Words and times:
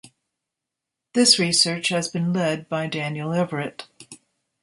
This 1.13 1.37
research 1.37 1.89
has 1.89 2.07
been 2.07 2.33
led 2.33 2.67
by 2.67 2.87
Daniel 2.87 3.33
Everett. 3.33 3.85